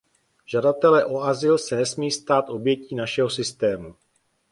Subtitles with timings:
[0.45, 3.95] Žadatelé o azyl se nesmí stát obětí našeho systému.